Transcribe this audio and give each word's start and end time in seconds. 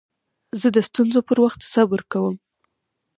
زه 0.61 0.67
د 0.75 0.77
ستونزو 0.87 1.19
پر 1.27 1.37
وخت 1.43 1.61
صبر 1.73 2.01
کوم. 2.11 2.35